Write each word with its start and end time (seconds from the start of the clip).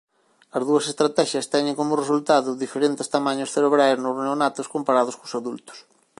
As 0.57 0.63
dúas 0.69 0.85
estratexias 0.91 1.49
teñen 1.53 1.77
como 1.79 1.99
resultado 2.03 2.59
diferentes 2.63 3.11
tamaños 3.15 3.53
cerebrais 3.55 3.97
nos 3.99 4.17
neonatos 4.21 4.71
comparados 4.73 5.15
cos 5.19 5.33
adultos. 5.39 5.77